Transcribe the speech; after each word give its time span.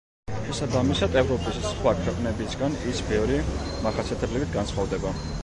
შესაბამისად, 0.45 1.17
ევროპის 1.21 1.59
სხვა 1.73 1.93
ქვეყნებისგან 1.99 2.79
ის 2.93 3.03
ბევრი 3.11 3.39
მახასიათებლით 3.85 4.53
განსხვავდება. 4.59 5.17